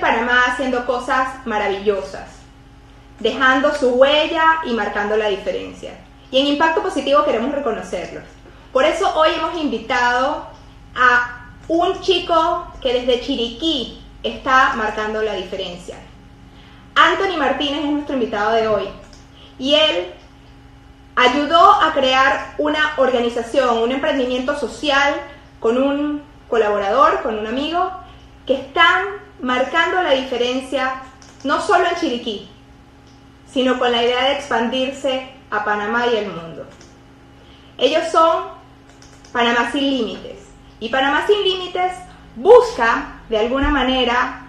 [0.00, 2.28] Panamá haciendo cosas maravillosas,
[3.18, 5.92] dejando su huella y marcando la diferencia.
[6.30, 8.24] Y en Impacto Positivo queremos reconocerlos.
[8.72, 10.46] Por eso hoy hemos invitado
[10.96, 15.96] a un chico que desde Chiriquí está marcando la diferencia.
[16.94, 18.88] Anthony Martínez es nuestro invitado de hoy.
[19.58, 20.12] Y él
[21.16, 25.14] ayudó a crear una organización, un emprendimiento social
[25.60, 27.90] con un colaborador, con un amigo,
[28.46, 29.04] que están
[29.42, 31.02] marcando la diferencia
[31.44, 32.48] no solo en Chiriquí,
[33.50, 36.66] sino con la idea de expandirse a Panamá y el mundo.
[37.78, 38.44] Ellos son
[39.32, 40.38] Panamá sin límites.
[40.80, 41.92] Y Panamá sin límites
[42.36, 44.42] busca, de alguna manera,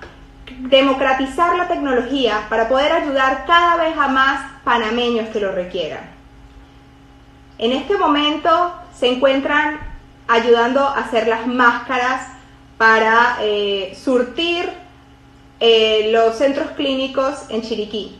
[0.59, 6.09] democratizar la tecnología para poder ayudar cada vez a más panameños que lo requieran.
[7.57, 9.79] En este momento se encuentran
[10.27, 12.27] ayudando a hacer las máscaras
[12.81, 14.67] para eh, surtir
[15.59, 18.19] eh, los centros clínicos en Chiriquí.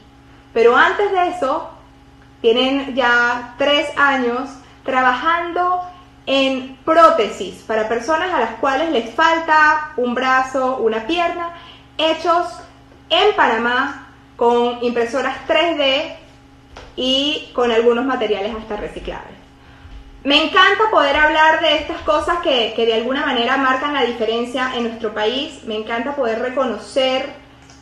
[0.53, 1.71] Pero antes de eso,
[2.41, 4.51] tienen ya tres años
[4.85, 5.81] trabajando
[6.27, 11.55] en prótesis para personas a las cuales les falta un brazo, una pierna,
[11.98, 12.46] hechos
[13.09, 16.18] en Panamá con impresoras 3D
[16.98, 19.40] y con algunos materiales hasta reciclables.
[20.24, 24.84] Me encanta poder hablar de estas cosas que, de alguna manera marcan la diferencia en
[24.84, 25.64] nuestro país.
[25.66, 27.34] Me encanta poder reconocer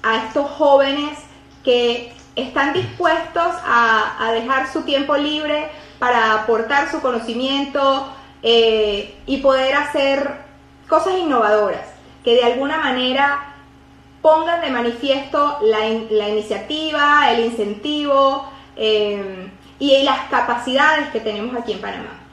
[0.03, 1.19] a estos jóvenes
[1.65, 8.07] que están dispuestos a, dejar su tiempo libre para aportar su conocimiento
[8.41, 10.37] eh, y poder hacer
[10.87, 11.89] cosas innovadoras
[12.23, 13.53] que de alguna manera
[14.21, 15.87] pongan de manifiesto la,
[16.29, 22.28] iniciativa, el incentivo eh, y las capacidades que tenemos aquí en Panamá.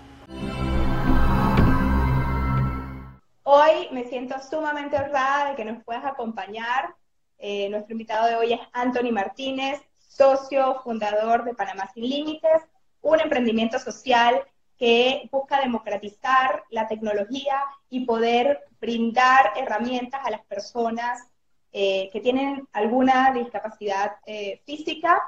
[3.48, 6.97] Hoy me siento sumamente honrada de que nos puedas acompañar.
[7.39, 12.62] Eh, nuestro invitado de hoy es Anthony Martínez, socio fundador de Panamá Sin Límites,
[13.03, 14.43] un emprendimiento social
[14.76, 21.28] que busca democratizar la tecnología y poder brindar herramientas a las personas
[21.71, 25.22] eh, que tienen alguna discapacidad eh, física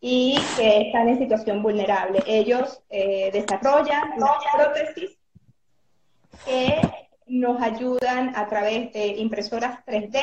[0.00, 2.22] y que están en situación vulnerable.
[2.26, 4.14] Ellos desarrollan
[4.56, 5.18] prótesis
[6.46, 10.20] que nos ayudan a través de impresoras 3D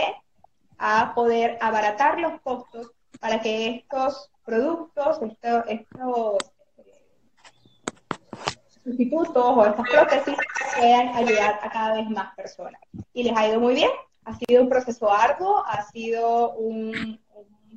[0.77, 2.91] a poder abaratar los costos
[3.21, 6.37] para que estos productos, estos, estos
[8.83, 10.35] sustitutos o estas prótesis
[10.77, 12.81] puedan ayudar a cada vez más personas.
[13.13, 13.91] Y les ha ido muy bien.
[14.25, 17.19] Ha sido un proceso arduo, ha sido un,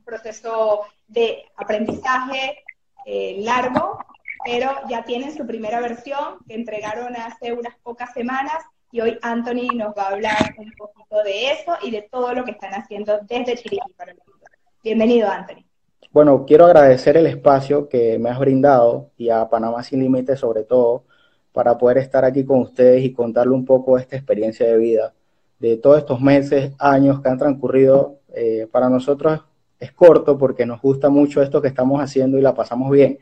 [0.04, 2.64] proceso de aprendizaje
[3.06, 4.04] eh, largo,
[4.44, 9.68] pero ya tienen su primera versión que entregaron hace unas pocas semanas y hoy Anthony
[9.74, 13.20] nos va a hablar un poquito de eso y de todo lo que están haciendo
[13.28, 14.46] desde Chiriquí para el mundo.
[14.82, 15.64] Bienvenido, Anthony.
[16.10, 20.64] Bueno, quiero agradecer el espacio que me has brindado y a Panamá Sin Límites sobre
[20.64, 21.04] todo
[21.52, 25.14] para poder estar aquí con ustedes y contarle un poco esta experiencia de vida
[25.60, 28.16] de todos estos meses, años que han transcurrido.
[28.32, 29.40] Eh, para nosotros
[29.78, 33.18] es corto porque nos gusta mucho esto que estamos haciendo y la pasamos bien.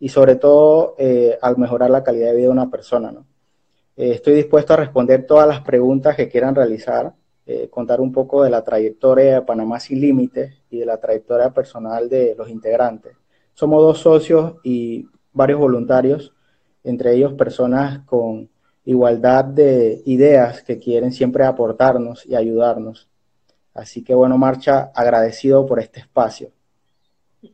[0.00, 3.26] Y sobre todo eh, al mejorar la calidad de vida de una persona, ¿no?
[3.98, 7.12] Eh, estoy dispuesto a responder todas las preguntas que quieran realizar,
[7.44, 11.50] eh, contar un poco de la trayectoria de Panamá Sin Límites y de la trayectoria
[11.50, 13.16] personal de los integrantes.
[13.54, 16.32] Somos dos socios y varios voluntarios,
[16.84, 18.48] entre ellos personas con
[18.84, 23.08] igualdad de ideas que quieren siempre aportarnos y ayudarnos.
[23.74, 26.52] Así que bueno, Marcha, agradecido por este espacio.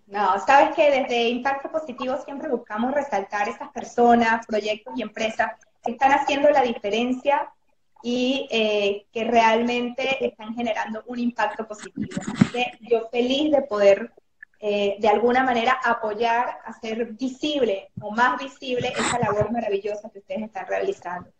[0.08, 5.52] No, sabes que desde Impacto Positivo siempre buscamos resaltar estas personas, proyectos y empresas
[5.84, 7.52] que están haciendo la diferencia
[8.02, 12.20] y eh, que realmente están generando un impacto positivo.
[12.20, 14.12] Así que yo feliz de poder
[14.60, 20.44] eh, de alguna manera apoyar, hacer visible o más visible esa labor maravillosa que ustedes
[20.44, 21.30] están realizando.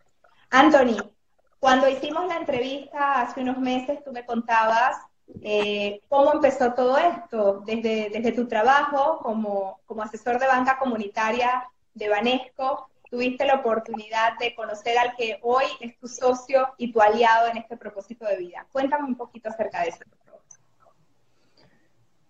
[0.51, 1.11] Anthony,
[1.59, 4.99] cuando hicimos la entrevista hace unos meses, tú me contabas
[5.43, 11.65] eh, cómo empezó todo esto, desde, desde tu trabajo como, como asesor de banca comunitaria
[11.95, 17.01] de Banesco, tuviste la oportunidad de conocer al que hoy es tu socio y tu
[17.01, 18.67] aliado en este propósito de vida.
[18.73, 20.01] Cuéntame un poquito acerca de eso.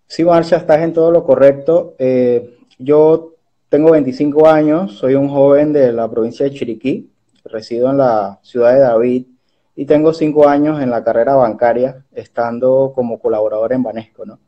[0.07, 1.95] Sí, Marcia, estás en todo lo correcto.
[1.99, 3.35] Eh, yo
[3.69, 7.11] tengo 25 años, soy un joven de la provincia de Chiriquí,
[7.45, 9.27] resido en la ciudad de David
[9.75, 14.25] y tengo 5 años en la carrera bancaria, estando como colaborador en Banesco.
[14.25, 14.39] ¿no?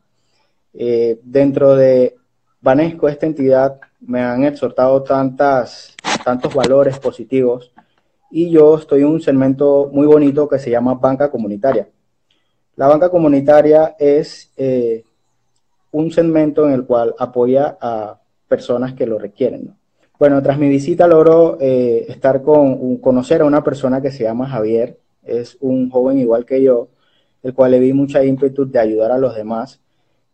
[0.73, 2.15] Eh, dentro de
[2.61, 5.96] Banesco, esta entidad, me han exhortado tantas
[6.27, 7.71] tantos valores positivos
[8.29, 11.87] y yo estoy en un segmento muy bonito que se llama banca comunitaria.
[12.75, 15.05] La banca comunitaria es eh,
[15.91, 19.73] un segmento en el cual apoya a personas que lo requieren.
[20.19, 24.49] Bueno, tras mi visita logró eh, estar con, conocer a una persona que se llama
[24.49, 26.89] Javier, es un joven igual que yo,
[27.41, 29.79] el cual le vi mucha ímpetu de ayudar a los demás.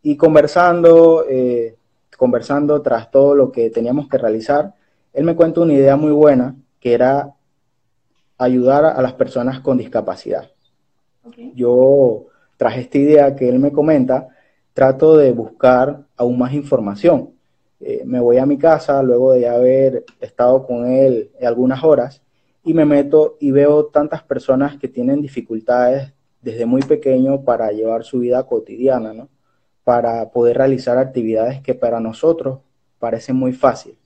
[0.02, 1.76] Y conversando, eh,
[2.18, 4.74] conversando tras todo lo que teníamos que realizar,
[5.14, 7.32] él me cuenta una idea muy buena, que era
[8.36, 10.50] ayudar a las personas con discapacidad.
[11.54, 12.26] Yo,
[12.56, 14.28] tras esta idea que él me comenta,
[14.74, 17.30] trato de buscar aún más información.
[17.80, 22.20] Eh, me voy a mi casa luego de haber estado con él algunas horas
[22.64, 26.12] y me meto y veo tantas personas que tienen dificultades
[26.42, 29.28] desde muy pequeño para llevar su vida cotidiana, ¿no?
[29.84, 32.58] Para poder realizar actividades que para nosotros
[32.98, 34.03] parecen muy fáciles.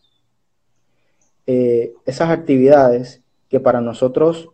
[1.50, 4.50] Eh, esas actividades que para nosotros,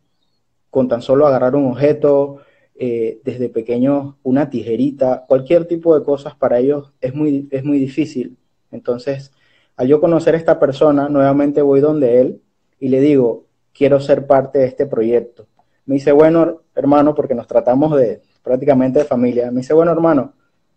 [0.70, 2.38] con tan solo agarrar un objeto,
[2.76, 7.81] eh, desde pequeño una tijerita, cualquier tipo de cosas para ellos es muy, es muy
[7.81, 8.37] difícil.
[8.70, 9.32] Entonces,
[9.76, 12.41] al yo conocer a esta persona, nuevamente voy donde él
[12.79, 15.49] y le digo, quiero ser parte de este proyecto.
[15.87, 20.32] Me dice, bueno, hermano, porque nos tratamos de prácticamente de familia, me dice, bueno, hermano,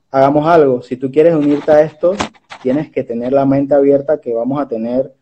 [0.09, 0.81] hagamos algo.
[0.81, 2.15] Si tú quieres unirte a esto,
[2.63, 5.13] tienes que tener la mente abierta que vamos a tener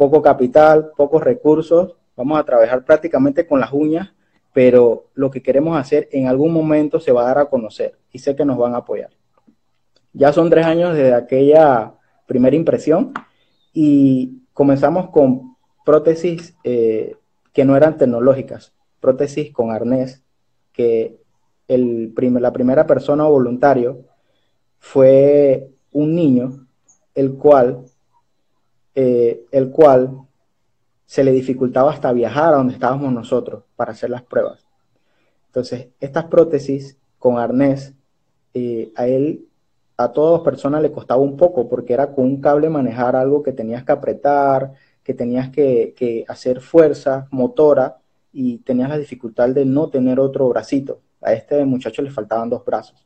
[0.00, 4.12] poco capital, pocos recursos, vamos a trabajar prácticamente con las uñas
[4.52, 8.18] pero lo que queremos hacer en algún momento se va a dar a conocer y
[8.18, 9.10] sé que nos van a apoyar.
[10.12, 11.94] Ya son tres años desde aquella
[12.26, 13.12] primera impresión
[13.72, 17.14] y comenzamos con prótesis eh,
[17.52, 20.22] que no eran tecnológicas, prótesis con arnés,
[20.72, 21.20] que
[21.68, 24.00] el la primera persona voluntario
[24.80, 26.66] fue un niño,
[27.14, 27.84] el cual,
[28.94, 30.22] eh, el cual
[31.06, 34.64] se le dificultaba hasta viajar a donde estábamos nosotros para hacer las pruebas.
[35.46, 37.94] Entonces, estas prótesis con arnés,
[38.54, 39.48] eh, a él,
[39.96, 43.52] a todas personas le costaba un poco porque era con un cable manejar algo que
[43.52, 44.72] tenías que apretar,
[45.02, 47.98] que tenías que, hacer fuerza motora
[48.32, 51.00] y tenías la dificultad de no tener otro bracito.
[51.20, 53.04] A este muchacho le faltaban dos brazos.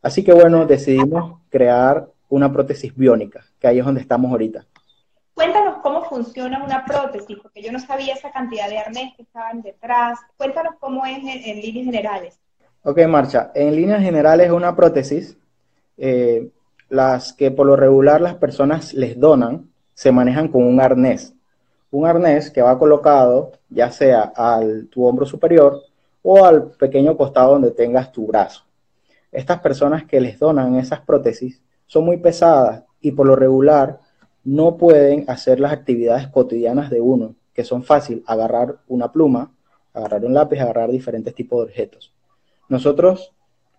[0.00, 4.66] Así que bueno, decidimos crear una prótesis biónica, que ahí es donde estamos ahorita.
[6.22, 10.18] Funciona una prótesis, porque yo no sabía esa cantidad de arnés que estaban detrás.
[10.36, 12.38] Cuéntanos cómo es en, líneas generales.
[12.82, 13.50] Ok, Marcha.
[13.54, 15.38] En líneas generales una prótesis,
[15.96, 16.50] eh,
[16.90, 21.32] las que por lo regular las personas les donan, se manejan con un arnés.
[21.90, 25.80] Un arnés que va colocado ya sea al tu hombro superior
[26.20, 28.64] o al pequeño costado donde tengas tu brazo.
[29.32, 34.00] Estas personas que les donan esas prótesis son muy pesadas y por lo regular
[34.44, 39.52] no pueden hacer las actividades cotidianas de uno, que son fácil, agarrar una pluma,
[39.92, 42.12] agarrar un lápiz, agarrar diferentes tipos de objetos.
[42.68, 43.32] Nosotros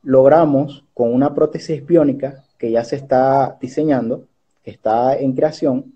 [0.04, 4.25] logramos con una prótesis biónica que ya se está diseñando,
[4.63, 5.94] que está en creación,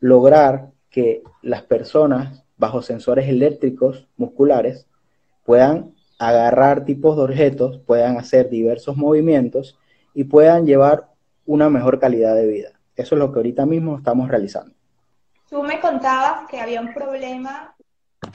[0.00, 4.86] lograr que las personas bajo sensores eléctricos musculares
[5.44, 9.78] puedan agarrar tipos de objetos, puedan hacer diversos movimientos
[10.14, 11.08] y puedan llevar
[11.46, 12.73] una mejor calidad de vida.
[12.96, 14.74] Eso es lo que ahorita mismo estamos realizando.
[15.48, 17.74] Tú me contabas que había un problema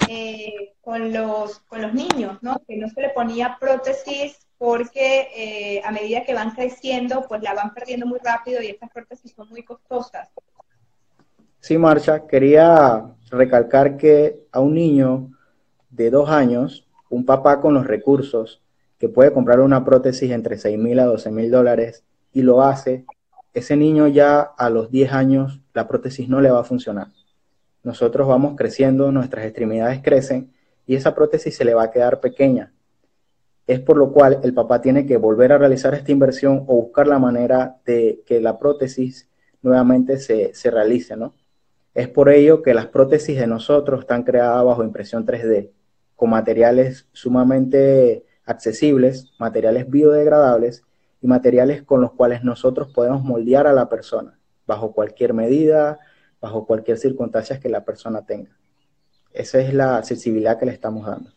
[0.07, 2.61] eh, con, los, con los niños, ¿no?
[2.67, 7.54] Que no se le ponía prótesis porque eh, a medida que van creciendo, pues la
[7.54, 10.30] van perdiendo muy rápido y estas prótesis son muy costosas.
[11.61, 15.30] Sí, Marcha, quería recalcar que a un niño
[15.89, 18.61] de dos años, un papá con los recursos
[18.97, 23.06] que puede comprar una prótesis entre 6 mil a 12 mil dólares y lo hace,
[23.53, 27.07] ese niño ya a los 10 años la prótesis no le va a funcionar.
[27.83, 30.51] Nosotros vamos creciendo, nuestras extremidades crecen
[30.85, 32.73] y esa prótesis se le va a quedar pequeña.
[33.68, 37.07] Es por lo cual el papá tiene que volver a realizar esta inversión o buscar
[37.07, 39.29] la manera de que la prótesis
[39.61, 41.33] nuevamente se, se realice, ¿no?
[41.94, 45.69] Es por ello que las prótesis de nosotros están creadas bajo impresión 3D,
[46.15, 50.83] con materiales sumamente accesibles, materiales biodegradables
[51.21, 55.99] y materiales con los cuales nosotros podemos moldear a la persona, bajo cualquier medida,
[56.40, 58.52] bajo cualquier circunstancia que la persona tenga.
[59.31, 61.31] Esa es la accesibilidad que le estamos dando.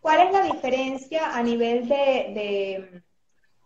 [0.00, 3.02] ¿Cuál es la diferencia a nivel de,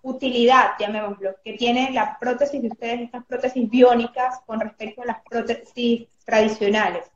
[0.03, 5.19] utilidad, llamémoslo, que tiene la prótesis de ustedes, estas prótesis biónicas, con respecto a las
[5.29, 7.11] prótesis tradicionales?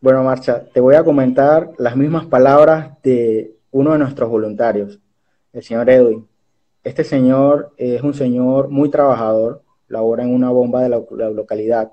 [0.00, 5.00] Bueno, Marcha, te voy a comentar las mismas palabras de uno de nuestros voluntarios,
[5.52, 6.28] el señor Edwin.
[6.84, 11.92] Este señor es un señor muy trabajador, labora en una bomba de la, localidad.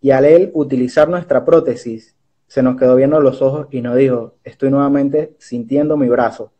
[0.00, 4.34] Y al él utilizar nuestra prótesis, se nos quedó viendo los ojos y nos dijo,
[4.44, 6.52] estoy nuevamente sintiendo mi brazo.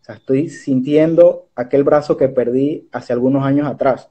[0.00, 4.10] O sea, estoy sintiendo aquel brazo que perdí hace algunos años atrás.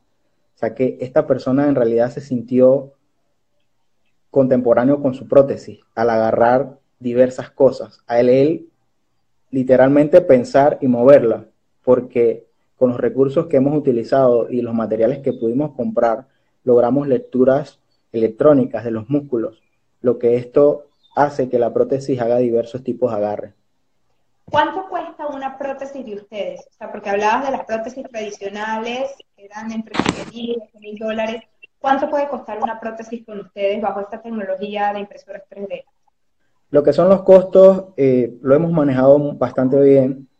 [0.56, 2.94] O sea, que esta persona en realidad se sintió
[4.30, 8.00] contemporáneo con su prótesis al agarrar diversas cosas.
[8.08, 8.70] A él, él
[9.50, 11.46] literalmente pensar y moverla,
[11.84, 12.48] porque
[12.82, 16.26] con los recursos que hemos utilizado y los materiales que pudimos comprar,
[16.64, 17.80] logramos lecturas
[18.12, 19.62] electrónicas de los músculos,
[20.02, 23.54] lo que esto hace que la prótesis haga diversos tipos de agarre.
[24.46, 26.62] ¿Cuánto cuesta una prótesis de ustedes?
[26.72, 29.94] O sea, porque hablabas de las prótesis tradicionales, que eran entre
[30.32, 31.44] 10 y mil dólares.
[31.78, 35.84] ¿Cuánto puede costar una prótesis con ustedes bajo esta tecnología de impresoras 3D?
[36.72, 40.31] Lo que son los costos, eh, lo hemos manejado bastante bien.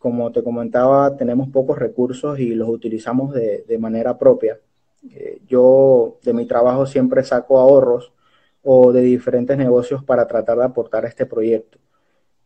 [0.00, 4.58] Como te comentaba, tenemos pocos recursos y los utilizamos de, manera propia.
[5.10, 8.10] Eh, yo de mi trabajo siempre saco ahorros
[8.62, 11.76] o de diferentes negocios para tratar de aportar a este proyecto.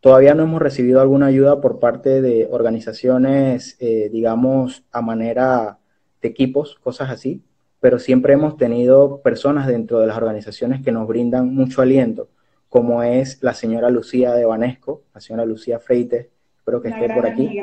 [0.01, 5.79] Todavía no hemos recibido alguna ayuda por parte de organizaciones, eh, digamos, a manera
[6.21, 7.41] de equipos, cosas así,
[7.79, 12.27] pero siempre hemos tenido personas dentro de las organizaciones que nos brindan mucho aliento,
[12.67, 16.27] como es la señora Lucía de Banesco, la señora Lucía Freites,
[16.65, 17.61] espero que esté por aquí.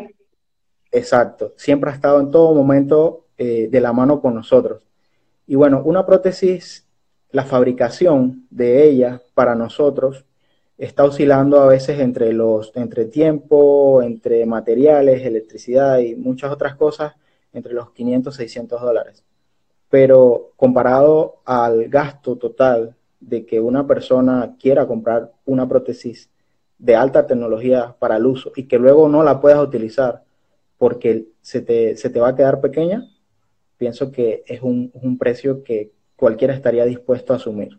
[0.93, 4.87] Exacto, siempre ha estado en todo momento eh, de la mano con nosotros.
[5.45, 6.87] Y bueno, una prótesis,
[7.33, 10.25] la fabricación de ella para nosotros
[10.79, 17.15] está oscilando a veces entre los entre tiempo, entre materiales, electricidad y muchas otras cosas,
[17.53, 19.25] entre los 500 600 dólares.
[19.91, 26.31] Pero comparado al gasto total de que una persona quiera comprar una prótesis
[26.83, 30.25] de alta tecnología para el uso y que luego no la puedas utilizar
[30.79, 33.09] porque se te, se te va a quedar pequeña,
[33.77, 37.79] pienso que es un, un precio que cualquiera estaría dispuesto a asumir.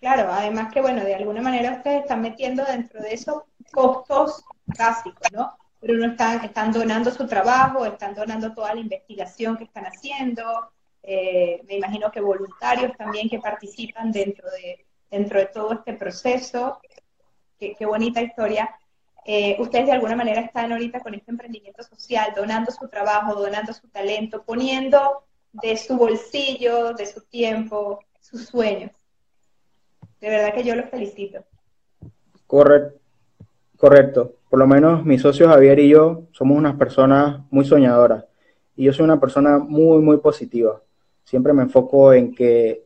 [0.00, 5.28] Claro, además que, bueno, de alguna manera ustedes están metiendo dentro de esos costos básicos,
[5.32, 5.52] ¿no?
[5.80, 10.42] Pero no están, están donando su trabajo, están donando toda la investigación que están haciendo,
[11.04, 16.80] eh, me imagino que voluntarios también que participan dentro de, dentro de todo este proceso.
[17.58, 18.70] Qué, bonita historia.
[19.24, 23.72] Eh, ustedes de alguna manera están ahorita con este emprendimiento social, donando su trabajo, donando
[23.72, 28.92] su talento, poniendo de su bolsillo, de su tiempo, sus sueños.
[30.20, 31.44] De verdad que yo los felicito.
[32.46, 32.98] Correcto.
[33.76, 34.34] Correcto.
[34.50, 38.24] Por lo menos mi socio Javier y yo somos unas personas muy soñadoras.
[38.76, 40.82] Y yo soy una persona muy, muy positiva.
[41.24, 42.84] Siempre me enfoco en que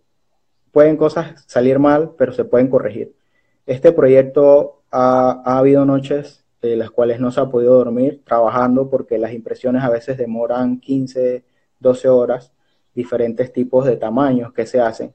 [0.71, 3.15] pueden cosas salir mal, pero se pueden corregir.
[3.67, 8.89] Este proyecto ha, ha habido noches en las cuales no se ha podido dormir trabajando
[8.89, 11.45] porque las impresiones a veces demoran 15,
[11.81, 12.53] 12 horas,
[12.95, 15.13] diferentes tipos de tamaños que se hacen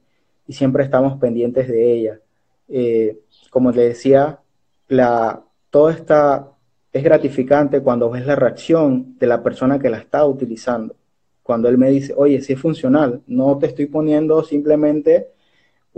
[0.48, 2.20] y siempre estamos pendientes de ella.
[2.68, 4.40] Eh, como le decía,
[4.88, 6.52] la, todo está,
[6.92, 10.96] es gratificante cuando ves la reacción de la persona que la está utilizando.
[11.42, 15.28] Cuando él me dice, oye, si es funcional, no te estoy poniendo simplemente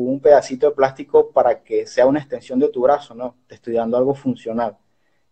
[0.08, 3.74] un pedacito de plástico para que sea una extensión de tu brazo, no, te estoy
[3.74, 4.76] dando algo funcional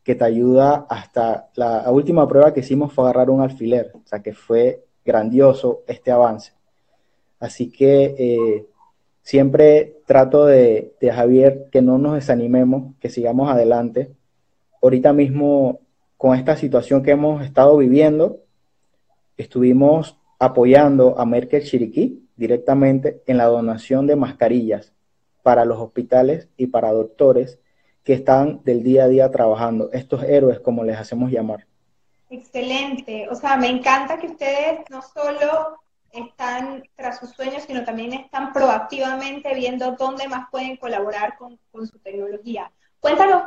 [0.02, 4.22] que te ayuda hasta la, última prueba que hicimos fue agarrar un alfiler, o sea
[4.22, 6.52] que fue grandioso este avance.
[7.38, 8.66] Así que eh,
[9.28, 14.16] Siempre trato de, Javier que no nos desanimemos, que sigamos adelante.
[14.80, 15.80] Ahorita mismo,
[16.16, 18.40] con esta situación que hemos estado viviendo,
[19.36, 24.94] estuvimos apoyando a Merkel Chiriquí directamente en la donación de mascarillas
[25.42, 27.58] para los hospitales y para doctores
[28.04, 31.66] que están del día a día trabajando, estos héroes como les hacemos llamar.
[32.30, 35.78] Excelente, o sea, me encanta que ustedes no solo
[36.12, 41.98] están tras sus sueños, sino también están proactivamente viendo dónde más pueden colaborar con, su
[41.98, 42.70] tecnología.
[43.00, 43.42] Cuéntanos,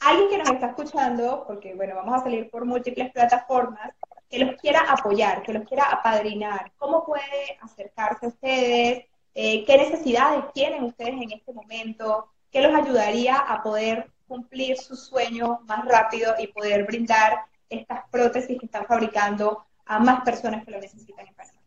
[0.00, 3.92] alguien que nos está escuchando, porque bueno, vamos a salir por múltiples plataformas,
[4.28, 9.04] que los quiera apoyar, que los quiera apadrinar, ¿cómo puede acercarse a ustedes?
[9.34, 12.28] Eh, ¿Qué necesidades tienen ustedes en este momento?
[12.50, 18.58] ¿Qué los ayudaría a poder cumplir su sueño más rápido y poder brindar estas prótesis
[18.58, 21.58] que están fabricando a más personas que lo necesitan en Panamá?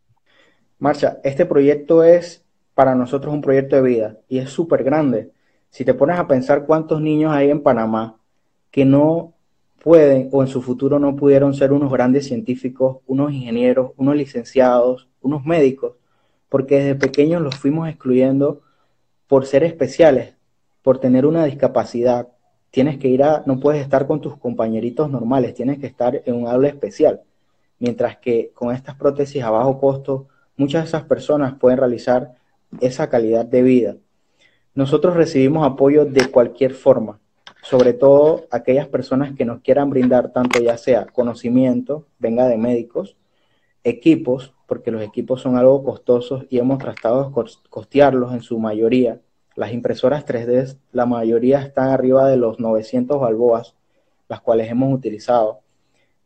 [0.80, 5.32] Marcha, este proyecto es para nosotros un proyecto de vida y es súper grande.
[5.70, 8.18] Si te pones a pensar cuántos niños hay en Panamá
[8.72, 9.34] que no
[9.80, 15.08] pueden o en su futuro no pudieron ser unos grandes científicos, unos ingenieros, unos licenciados,
[15.22, 15.94] unos médicos,
[16.50, 18.62] porque desde pequeños los fuimos excluyendo
[19.28, 20.36] por ser especiales,
[20.82, 22.28] por tener una discapacidad.
[22.72, 26.36] Tienes que ir a, no puedes estar con tus compañeritos normales, tienes que estar en
[26.36, 27.22] un aula especial.
[27.80, 32.36] Mientras que con estas prótesis a bajo costo, muchas de esas personas pueden realizar
[32.82, 33.96] esa calidad de vida.
[34.76, 37.20] Nosotros recibimos apoyo de cualquier forma.
[37.62, 43.18] Sobre todo aquellas personas que nos quieran brindar tanto ya sea conocimiento, venga de médicos,
[43.84, 49.20] equipos, porque los equipos son algo costosos y hemos tratado de costearlos en su mayoría.
[49.56, 53.76] Las impresoras 3D, la mayoría están arriba de los 900 balboas,
[54.28, 55.62] las cuales hemos utilizado.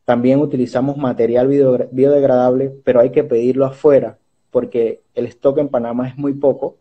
[0.06, 4.18] También utilizamos material biodegradable, pero hay que pedirlo afuera
[4.54, 6.78] porque el stock en Panamá es muy poco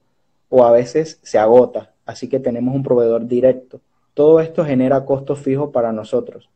[0.51, 3.81] o a veces se agota, así que tenemos un proveedor directo.
[4.15, 6.51] Todo esto genera costos fijos para nosotros.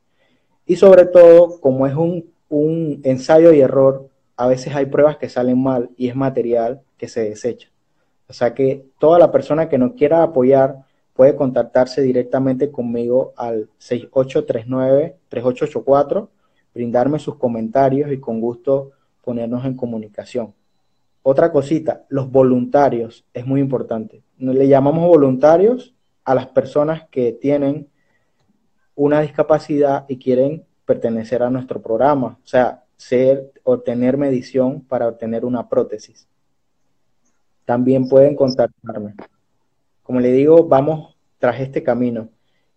[0.67, 5.29] Y sobre todo, como es un, un ensayo y error, a veces hay pruebas que
[5.29, 7.69] salen mal y es material que se desecha.
[8.29, 10.85] O sea que toda la persona que nos quiera apoyar
[11.15, 16.29] puede contactarse directamente conmigo al 6839-3884,
[16.75, 18.93] brindarme sus comentarios y con gusto
[19.25, 20.55] ponernos en comunicación.
[21.23, 24.23] Otra cosita, los voluntarios es muy importante.
[24.39, 25.96] Le llamamos voluntarios
[26.26, 27.88] a las personas que tienen
[28.97, 32.38] una discapacidad y quieren pertenecer a nuestro programa.
[32.42, 36.26] O sea, ser, obtener medición para obtener una prótesis.
[37.64, 39.14] También pueden contactarme.
[40.02, 42.28] Como le digo, vamos tras este camino.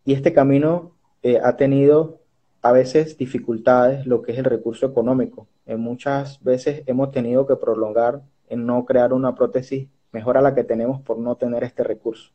[0.06, 0.92] Y este camino
[1.24, 2.20] eh, ha tenido
[2.62, 5.48] a veces dificultades, lo que es el recurso económico.
[5.66, 10.54] En muchas veces hemos tenido que prolongar en no crear una prótesis mejor a la
[10.54, 12.32] que tenemos por no tener este recurso.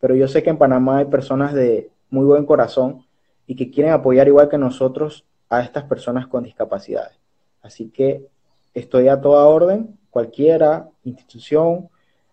[0.00, 3.06] Pero yo sé que en Panamá hay personas de muy buen corazón
[3.46, 7.18] y que quieren apoyar igual que nosotros a estas personas con discapacidades.
[7.62, 8.26] Así que
[8.74, 11.88] estoy a toda orden, cualquiera institución,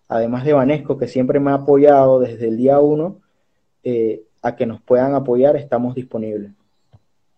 [0.08, 3.20] además de Vanesco, que siempre me ha apoyado desde el día uno,
[3.82, 6.52] eh, a que nos puedan apoyar, estamos disponibles.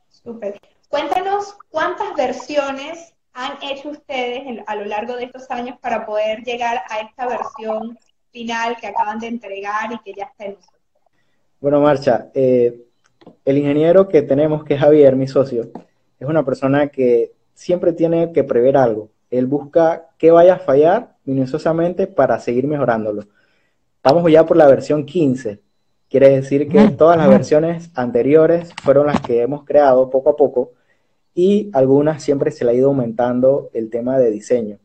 [0.08, 0.60] Súper.
[0.88, 6.82] Cuéntanos cuántas versiones han hecho ustedes a lo largo de estos años para poder llegar
[6.88, 7.98] a esta versión
[8.30, 10.70] final que acaban de entregar y que ya está en uso.
[11.60, 12.86] Bueno, Marcha, eh,
[13.44, 15.70] el ingeniero que tenemos, que es Javier, mi socio,
[16.18, 19.10] es una persona que siempre tiene que prever algo.
[19.30, 23.24] Él busca qué vaya a fallar minuciosamente para seguir mejorándolo.
[23.96, 25.60] Estamos ya por la versión 15.
[26.08, 30.72] Quiere decir que todas las versiones anteriores fueron las que hemos creado poco a poco
[31.34, 34.78] y algunas siempre se le ha ido aumentando el tema de diseño.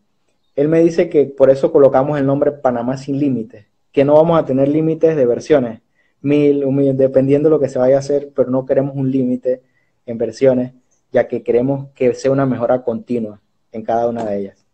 [0.55, 4.39] Él me dice que por eso colocamos el nombre Panamá sin límites, que no vamos
[4.39, 5.81] a tener límites de versiones,
[6.21, 9.61] mil, mil, dependiendo de lo que se vaya a hacer, pero no queremos un límite
[10.05, 10.73] en versiones,
[11.11, 13.41] ya que queremos que sea una mejora continua
[13.71, 14.65] en cada una de ellas.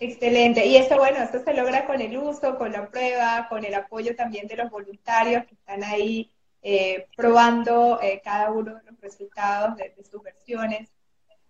[0.00, 0.64] Excelente.
[0.64, 4.14] Y esto, bueno, esto se logra con el uso, con la prueba, con el apoyo
[4.14, 6.30] también de los voluntarios que están ahí
[6.62, 10.88] eh, probando eh, cada uno de los resultados de, sus versiones.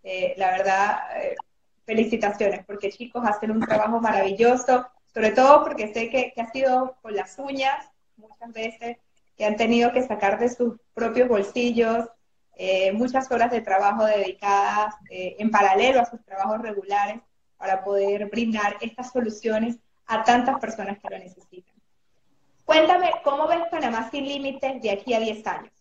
[0.03, 0.99] Eh, la verdad,
[1.89, 6.99] felicitaciones, porque chicos hacen un trabajo maravilloso, sobre todo porque sé que, que ha sido
[7.01, 8.99] con las uñas muchas veces,
[9.39, 12.05] que han tenido que sacar de sus propios bolsillos
[12.57, 17.21] eh, muchas horas de trabajo dedicadas eh, en paralelo a sus trabajos regulares
[17.57, 21.75] para poder brindar estas soluciones a tantas personas que lo necesitan.
[22.67, 25.73] Cuéntame, ¿cómo ves Panamá sin límites de aquí a 10 años?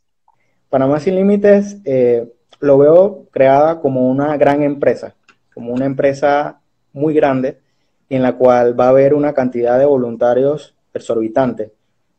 [0.70, 5.17] Panamá sin límites eh, lo veo creada como una gran empresa,
[5.58, 6.62] como una empresa
[6.94, 7.58] muy grande
[8.12, 11.72] en la cual va a haber una cantidad de voluntarios exorbitante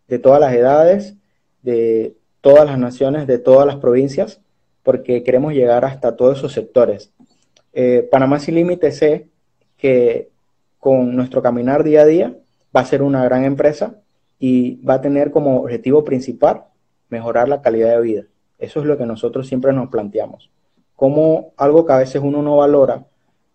[0.08, 1.14] de todas las edades,
[1.62, 4.40] de todas las naciones, de todas las provincias,
[4.82, 7.12] porque queremos llegar hasta todos esos sectores.
[7.72, 9.28] Eh, Panamá Sin Límites sé
[9.76, 10.30] que
[10.80, 12.34] con nuestro caminar día a día
[12.76, 14.00] va a ser una gran empresa
[14.40, 16.64] y va a tener como objetivo principal
[17.08, 18.22] mejorar la calidad de vida.
[18.58, 20.50] Eso es lo que nosotros siempre nos planteamos.
[20.96, 23.06] Como algo que a veces uno no valora,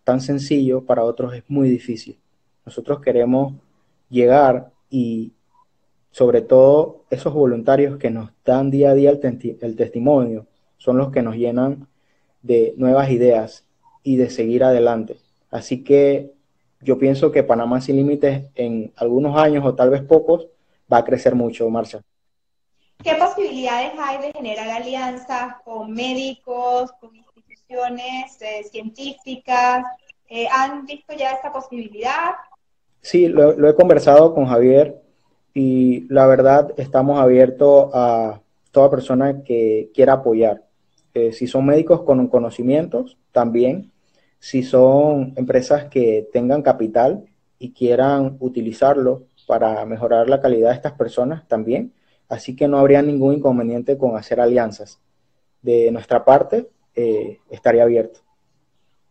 [0.04, 2.18] tan sencillo, para otros es muy difícil.
[2.64, 3.54] Nosotros queremos
[4.08, 5.32] llegar y
[6.10, 11.22] sobre todo esos voluntarios que nos dan día a día el, testimonio, son los que
[11.22, 11.88] nos llenan
[12.42, 13.64] de nuevas ideas
[14.02, 15.16] y de seguir adelante.
[15.50, 16.32] Así que
[16.80, 20.46] yo pienso que Panamá sin límites en algunos años o tal vez pocos
[20.92, 22.00] va a crecer mucho, Marcia.
[23.02, 27.23] ¿Qué posibilidades hay de generar alianzas con médicos, con
[27.68, 29.84] eh, científicas?
[30.28, 32.32] Eh, ¿Han visto ya esta posibilidad?
[33.00, 35.02] Sí, lo, he conversado con Javier
[35.52, 40.64] y la verdad estamos abiertos a toda persona que quiera apoyar.
[41.12, 43.92] Eh, si son médicos con conocimientos, también.
[44.38, 47.24] Si son empresas que tengan capital
[47.58, 51.92] y quieran utilizarlo para mejorar la calidad de estas personas, también.
[52.28, 55.00] Así que no habría ningún inconveniente con hacer alianzas.
[55.62, 58.20] De nuestra parte, eh, estaría abierto.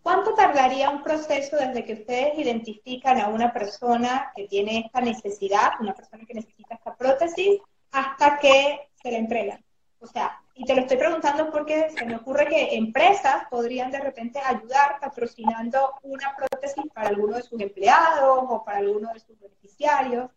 [0.01, 5.71] ¿Cuánto tardaría un proceso desde que ustedes identifican a una persona que tiene esta necesidad,
[5.79, 9.61] una persona que necesita esta prótesis, hasta que se le entrega?
[10.01, 14.01] O sea, y te lo estoy preguntando porque se me ocurre que empresas podrían de
[14.01, 19.39] repente ayudar patrocinando una prótesis para alguno de sus empleados o para alguno de sus
[19.39, 20.29] beneficiarios.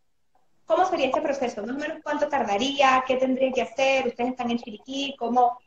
[0.64, 1.62] ¿Cómo sería este proceso?
[1.62, 5.58] Más o menos cuánto tardaría, qué tendría que hacer, ustedes están en Chiriquí, ¿cómo,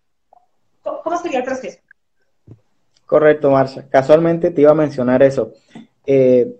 [0.84, 1.80] cómo sería el proceso?
[3.06, 3.88] Correcto, Marcia.
[3.89, 5.54] Casualmente te iba a mencionar eso.
[6.06, 6.56] Eh,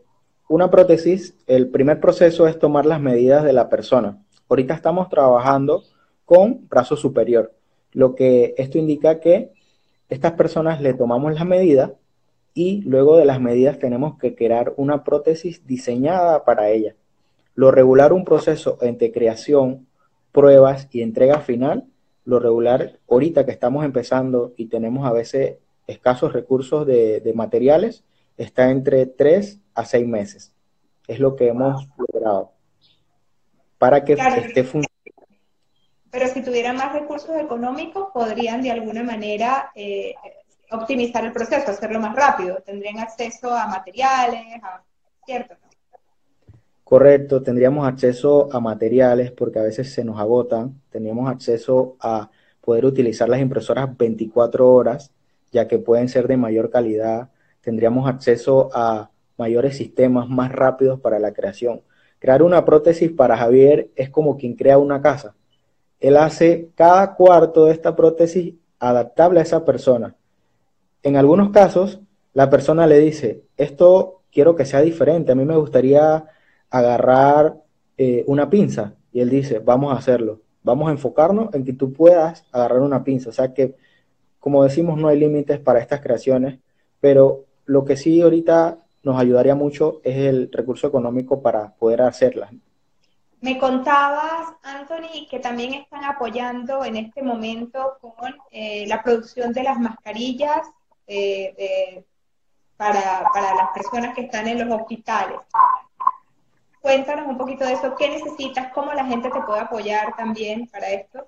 [0.48, 4.18] una prótesis, el primer proceso es tomar las medidas de la persona.
[4.50, 5.84] Ahorita estamos trabajando
[6.26, 7.54] con brazo superior,
[7.92, 9.52] lo que esto indica que
[10.10, 11.94] estas personas le tomamos la medida
[12.56, 16.96] y luego de las medidas tenemos que crear una prótesis diseñada para ella.
[17.54, 19.86] Lo regular un proceso entre creación,
[20.32, 21.86] pruebas y entrega final,
[22.30, 28.04] lo regular ahorita que estamos empezando y tenemos a veces escasos recursos de, materiales,
[28.38, 30.54] está entre 3 a 6 meses.
[31.08, 32.52] Es lo que hemos logrado
[33.80, 34.90] para que esté funcionando.
[36.12, 40.14] Pero si tuvieran más recursos económicos, podrían de alguna manera eh,
[40.72, 42.62] optimizar el proceso, hacerlo más rápido.
[42.64, 44.84] Tendrían acceso a materiales, a,
[45.26, 45.56] ¿cierto?
[46.90, 50.82] Correcto, tendríamos acceso a materiales porque a veces se nos agotan.
[50.90, 55.12] Tendríamos acceso a poder utilizar las impresoras 24 horas
[55.52, 57.30] ya que pueden ser de mayor calidad,
[57.62, 61.84] tendríamos acceso a mayores sistemas más rápidos para la creación.
[62.18, 65.36] Crear una prótesis para Javier es como quien crea una casa.
[66.00, 70.16] Él hace cada cuarto de esta prótesis adaptable a esa persona.
[71.04, 72.00] En algunos casos,
[72.34, 76.26] la persona le dice, esto quiero que sea diferente, a mí me gustaría
[76.70, 77.56] agarrar
[77.98, 78.94] eh, una pinza.
[79.12, 83.04] Y él dice, vamos a hacerlo, vamos a enfocarnos en que tú puedas agarrar una
[83.04, 83.30] pinza.
[83.30, 83.76] O sea que
[84.40, 86.60] como decimos, no hay límites para estas creaciones,
[87.00, 92.52] pero lo que sí ahorita nos ayudaría mucho es el recurso económico para poder hacerlas.
[93.42, 99.64] Me contabas, Anthony, que también están apoyando en este momento con eh, la producción de
[99.64, 100.68] las mascarillas
[101.08, 102.04] eh,
[102.76, 105.40] para, para las personas que están en los hospitales.
[106.82, 107.94] Cuéntanos un poquito de eso.
[107.98, 108.72] ¿Qué necesitas?
[108.74, 111.26] ¿Cómo la gente te puede apoyar también para esto?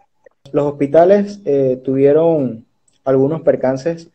[0.52, 2.66] Los hospitales eh, tuvieron
[3.04, 4.10] algunos percances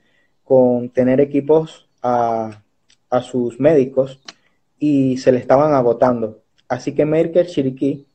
[0.44, 2.62] con tener equipos a,
[3.22, 4.20] sus médicos
[4.78, 6.42] y se le estaban agotando.
[6.68, 8.06] Así que Merkel Chiriquí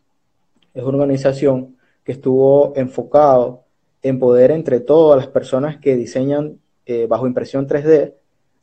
[0.76, 3.64] es una organización que estuvo enfocado
[4.04, 8.14] en poder entre todas las personas que diseñan eh, bajo impresión 3D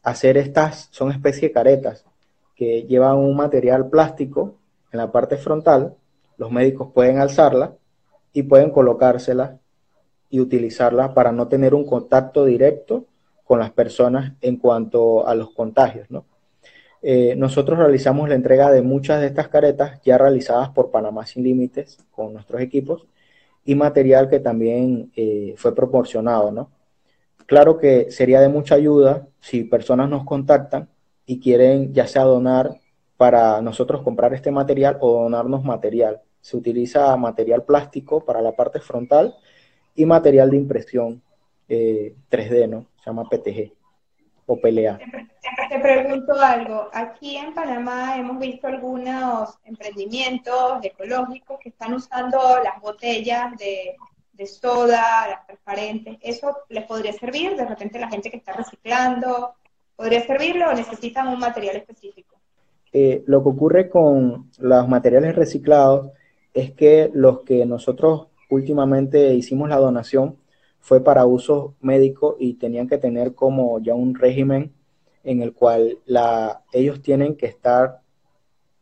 [0.05, 2.08] hacer estas, son especie de caretas
[2.59, 4.57] que llevan un material plástico
[4.91, 5.95] en la parte frontal,
[6.39, 7.77] los médicos pueden alzarla
[8.33, 9.61] y pueden colocársela
[10.29, 13.05] y utilizarla para no tener un contacto directo
[13.45, 16.11] con las personas en cuanto a los contagios.
[16.11, 16.25] ¿no?
[17.01, 21.45] Eh, nosotros realizamos la entrega de muchas de estas caretas ya realizadas por Panamá Sin
[21.45, 23.07] Límites con nuestros equipos
[23.65, 26.51] y material que también eh, fue proporcionado.
[26.51, 26.73] ¿no?
[27.47, 30.89] Claro que sería de mucha ayuda si personas nos contactan
[31.29, 32.81] y quieren ya sea donar
[33.19, 36.23] para nosotros comprar este material o donarnos material.
[36.41, 39.37] Se utiliza material plástico para la parte frontal
[39.95, 41.23] y material de impresión
[41.69, 42.87] 3D, eh, ¿no?
[42.97, 43.73] Se llama PTG
[44.47, 44.99] o PLA.
[45.69, 46.89] Te pregunto algo.
[46.95, 55.29] Aquí en Panamá hemos visto algunos emprendimientos ecológicos que están usando las botellas de, soda,
[55.29, 56.17] las transparentes.
[56.23, 57.55] ¿Eso les podría servir?
[57.55, 59.57] De repente la gente que está reciclando,
[59.99, 62.37] ¿podría servirle o necesitan un material específico?
[62.93, 66.13] Eh, lo que ocurre con los materiales reciclados
[66.55, 70.37] es que los que nosotros últimamente hicimos la donación
[70.79, 74.73] fue para uso médico y tenían que tener como ya un régimen
[75.25, 75.99] en el cual
[76.73, 78.01] ellos tienen que estar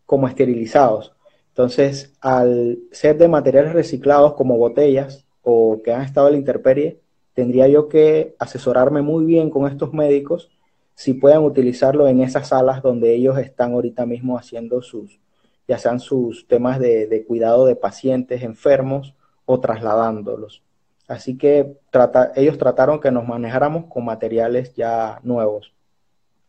[0.05, 1.15] como esterilizados.
[1.49, 7.01] Entonces, al ser de materiales reciclados como botellas o que han estado en la intemperie,
[7.33, 10.51] tendría yo que asesorarme muy bien con estos médicos
[10.97, 15.21] si puedan utilizarlo en esas salas donde ellos están ahorita mismo haciendo sus,
[15.69, 20.63] ya sean sus temas de, de cuidado de pacientes enfermos o trasladándolos.
[21.07, 25.73] Así que trata, ellos trataron que nos manejáramos con materiales ya nuevos,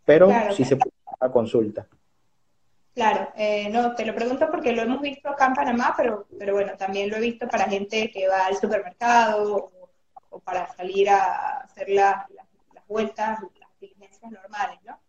[0.05, 1.85] pero sí se puede a consulta.
[2.93, 6.53] Claro, eh, no, te lo pregunto porque lo hemos visto acá en Panamá, pero, pero
[6.53, 9.71] bueno, también lo he visto para gente que va al supermercado
[10.31, 12.25] o, para salir a hacer las
[12.87, 13.51] vueltas, las
[14.21, 14.99] normales, ¿no?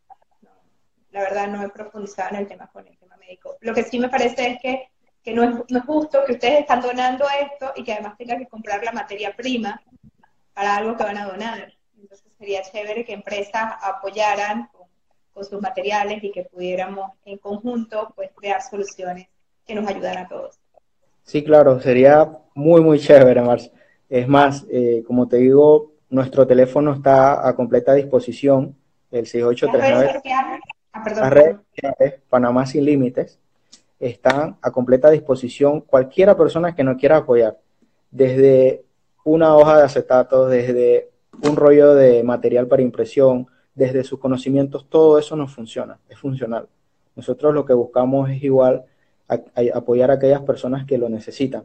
[1.11, 3.57] La verdad no he profundizado en el tema con el tema médico.
[3.61, 4.91] Lo que sí me parece es que
[5.29, 8.83] que no es, justo que ustedes están donando esto y que además tengan que comprar
[8.83, 9.81] la materia prima
[10.55, 11.73] para algo que van a donar.
[12.01, 14.89] Entonces sería chévere que empresas apoyaran con,
[15.45, 19.29] sus materiales y que pudiéramos en conjunto pues crear soluciones
[19.65, 20.59] que nos ayudaran a todos.
[21.23, 23.71] Sí, claro, sería muy, muy chévere, Marcia.
[24.09, 28.77] Es más, eh, como te digo, nuestro teléfono está a completa disposición,
[29.11, 30.23] el 6839.
[30.93, 33.39] Ah, Las redes sociales, Panamá Sin Límites,
[34.01, 37.59] están a completa disposición cualquiera persona que nos quiera apoyar,
[38.11, 38.85] desde
[39.25, 41.11] una hoja de acetato, desde
[41.43, 46.69] un rollo de material para impresión, desde sus conocimientos, todo eso nos funciona, es funcional.
[47.15, 48.85] Nosotros lo que buscamos es igual
[49.75, 51.65] apoyar a aquellas personas que lo necesitan,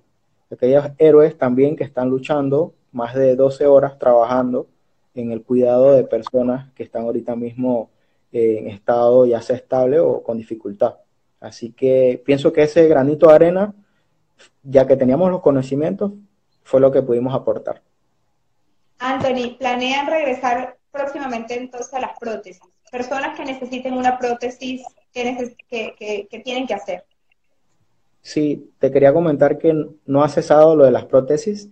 [0.52, 4.68] aquellos héroes también que están luchando más de 12 horas trabajando
[5.16, 7.90] en el cuidado de personas que están ahorita mismo
[8.32, 10.96] en estado ya sea estable o con dificultad.
[11.40, 13.76] Así que pienso que ese granito de arena,
[14.64, 16.14] ya que teníamos los conocimientos,
[16.64, 17.82] fue lo que pudimos aportar.
[18.98, 22.62] Anthony, ¿planean regresar próximamente entonces a las prótesis.
[22.92, 27.04] Personas que necesiten una prótesis, ¿qué, tienen que hacer?
[28.22, 29.74] Sí, te quería comentar que
[30.06, 31.70] no ha cesado lo de las prótesis.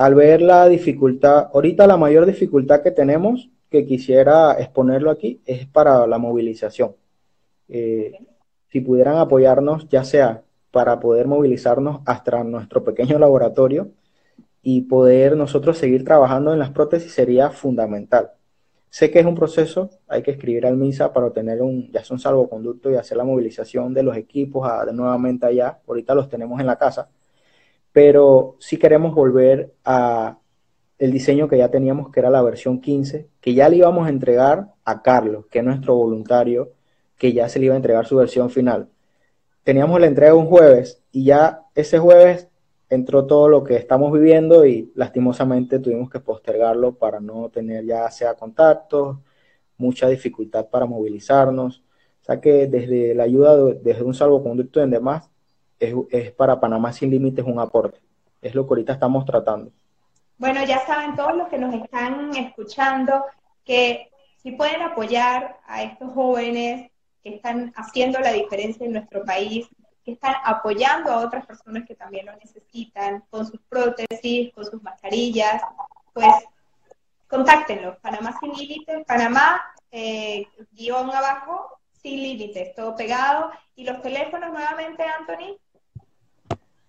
[0.00, 5.66] Al ver la dificultad, ahorita la mayor dificultad que tenemos, que quisiera exponerlo aquí, es
[5.66, 6.96] para la movilización.
[7.68, 8.14] Eh,
[8.68, 13.90] si pudieran apoyarnos, ya sea para poder movilizarnos hasta nuestro pequeño laboratorio
[14.62, 18.30] y poder nosotros seguir trabajando en las prótesis sería fundamental.
[18.88, 22.18] Sé que es un proceso, hay que escribir al MISA para obtener un, ya un
[22.18, 25.78] salvoconducto y hacer la movilización de los equipos a, de nuevamente allá.
[25.86, 27.10] Ahorita los tenemos en la casa,
[27.92, 30.38] pero sí queremos volver a
[30.98, 34.10] el diseño que ya teníamos, que era la versión 15, que ya le íbamos a
[34.10, 36.72] entregar a Carlos, que es nuestro voluntario,
[37.16, 38.88] que ya se le iba a entregar su versión final.
[39.64, 42.48] Teníamos la entrega un jueves y ya ese jueves
[42.90, 48.10] entró todo lo que estamos viviendo y lastimosamente tuvimos que postergarlo para no tener ya
[48.10, 49.18] sea contactos,
[49.78, 51.82] mucha dificultad para movilizarnos.
[52.20, 55.30] O sea que desde la ayuda, desde un salvoconducto en demás,
[55.80, 57.98] es, es para Panamá sin límites un aporte.
[58.40, 59.72] Es lo que ahorita estamos tratando.
[60.38, 63.24] Bueno, ya saben todos los que nos están escuchando
[63.64, 64.10] que
[64.42, 66.90] si pueden apoyar a estos jóvenes
[67.22, 69.68] que están haciendo la diferencia en nuestro país,
[70.04, 74.82] que están apoyando a otras personas que también lo necesitan, con sus prótesis, con sus
[74.82, 75.62] mascarillas,
[76.14, 76.32] pues
[77.28, 77.98] contáctenlos.
[77.98, 83.50] Panamá sin límites, Panamá eh, guion abajo, sin límites, todo pegado.
[83.76, 85.58] Y los teléfonos nuevamente, Anthony.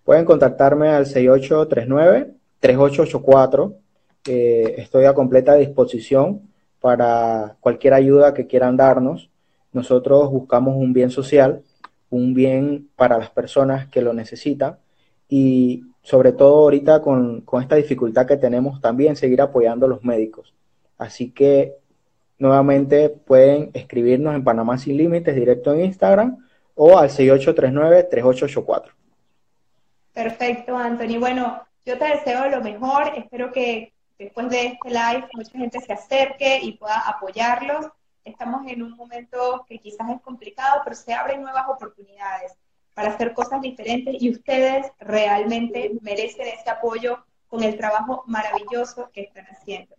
[0.04, 3.74] Pueden contactarme al 6839-3884.
[4.28, 6.42] Eh, estoy a completa disposición
[6.80, 9.30] para cualquier ayuda que quieran darnos.
[9.72, 11.62] Nosotros buscamos un bien social
[12.12, 14.76] un bien para las personas que lo necesitan
[15.28, 20.54] y sobre todo ahorita con, esta dificultad que tenemos también seguir apoyando a los médicos.
[20.98, 21.74] Así que
[22.38, 26.36] nuevamente pueden escribirnos en Panamá Sin Límites directo en Instagram
[26.74, 28.90] o al 6839-3884.
[30.12, 31.18] Perfecto, Anthony.
[31.18, 33.12] Bueno, yo te deseo lo mejor.
[33.16, 37.86] Espero que después de este live mucha gente se acerque y pueda apoyarlos
[38.24, 42.54] estamos en un momento que quizás es complicado, pero se abren nuevas oportunidades
[42.94, 49.22] para hacer cosas diferentes y ustedes realmente merecen ese apoyo con el trabajo maravilloso que
[49.22, 49.94] están haciendo.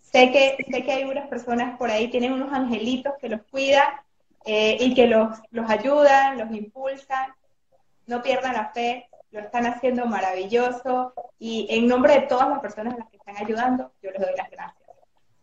[0.00, 3.88] Sé que, sé que hay unas personas por ahí, tienen unos angelitos que los cuidan
[4.44, 7.32] eh, y que los, los ayudan, los impulsan.
[8.06, 12.94] No pierdan la fe, lo están haciendo maravilloso y en nombre de todas las personas
[12.94, 14.80] a las que están ayudando, yo les doy las gracias.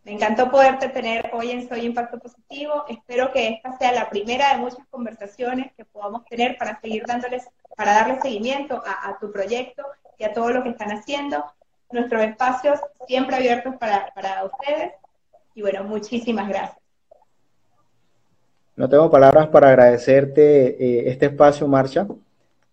[0.03, 2.85] Me encantó poderte tener hoy en Soy Impacto Positivo.
[2.87, 7.45] Espero que esta sea la primera de muchas conversaciones que podamos tener para seguir dándoles,
[7.75, 9.83] para darle seguimiento a, tu proyecto
[10.17, 11.43] y a todo lo que están haciendo.
[11.91, 14.93] Nuestros espacios siempre abiertos para, ustedes.
[15.55, 16.79] Y bueno, muchísimas gracias.
[18.77, 22.07] No tengo palabras para agradecerte eh, este espacio, Marcha.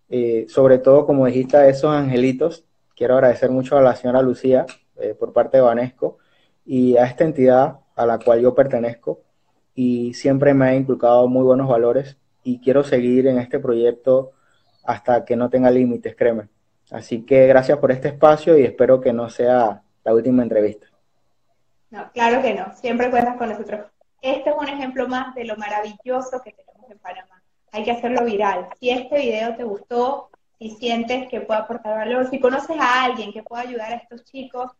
[0.09, 2.65] Eh, sobre todo, como dijiste, a esos angelitos.
[2.95, 4.65] Quiero agradecer mucho a la señora Lucía
[4.97, 6.17] eh, por parte de Vanesco
[6.65, 9.21] y a esta entidad a la cual yo pertenezco
[9.73, 14.31] y siempre me ha inculcado muy buenos valores y quiero seguir en este proyecto
[14.85, 16.47] hasta que no tenga límites, créeme.
[16.91, 20.87] Así que gracias por este espacio y espero que no sea la última entrevista.
[21.89, 23.87] No, claro que no, siempre cuentas con nosotros.
[24.21, 27.34] Este es un ejemplo más de lo maravilloso que tenemos en Panamá.
[27.75, 28.69] Hay que hacerlo viral.
[28.79, 33.33] Si este video te gustó, si sientes que puede aportar valor, si conoces a alguien
[33.33, 34.71] que pueda ayudar a estos chicos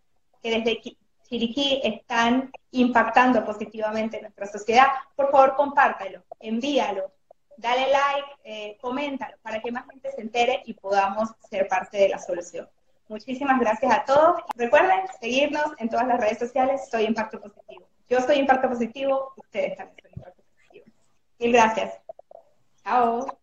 [0.41, 0.79] que desde
[1.23, 7.11] Chiriquí están impactando positivamente en nuestra sociedad, por favor compártalo, envíalo,
[7.57, 12.07] dale like, eh, coméntalo para que más gente se entere y podamos ser parte de
[12.07, 12.69] la solución.
[13.09, 14.41] Muchísimas gracias a todos.
[14.55, 16.87] Recuerden seguirnos en todas las redes sociales.
[16.89, 17.89] Soy Impacto Positivo.
[18.09, 20.85] Yo soy Impacto Positivo, ustedes también son Impacto Positivo.
[21.39, 22.04] Mil gracias.
[22.85, 23.39] Ciao.